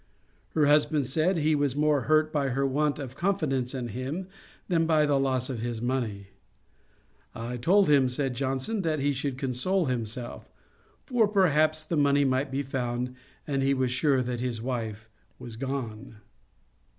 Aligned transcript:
Her 0.55 0.65
husband 0.65 1.05
said, 1.05 1.37
he 1.37 1.53
was 1.53 1.75
more 1.75 2.05
hurt 2.09 2.33
by 2.33 2.49
her 2.49 2.65
want 2.65 2.97
of 2.97 3.15
confidence 3.15 3.75
in 3.75 3.89
him, 3.89 4.25
than 4.67 4.87
by 4.87 5.05
the 5.05 5.19
loss 5.19 5.47
of 5.47 5.59
his 5.59 5.79
money. 5.79 6.29
'I 7.35 7.57
told 7.57 7.87
him, 7.87 8.09
(said 8.09 8.33
Johnson,) 8.33 8.81
that 8.81 8.97
he 8.97 9.13
should 9.13 9.37
console 9.37 9.85
himself: 9.85 10.51
for 11.05 11.27
perhaps 11.27 11.85
the 11.85 11.97
money 11.97 12.25
might 12.25 12.49
be 12.49 12.63
found, 12.63 13.13
and 13.45 13.61
he 13.61 13.75
was 13.75 13.91
sure 13.91 14.23
that 14.23 14.39
his 14.39 14.59
wife 14.59 15.07
was 15.37 15.55
gone.' 15.55 16.15